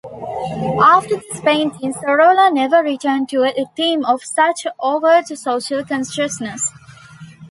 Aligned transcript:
After 0.83 1.17
this 1.17 1.41
painting 1.41 1.93
Sorolla 1.93 2.49
never 2.51 2.77
returned 2.77 3.29
to 3.29 3.43
a 3.43 3.67
theme 3.75 4.03
of 4.03 4.23
such 4.23 4.65
overt 4.81 5.27
social 5.27 5.85
consciousness. 5.85 6.71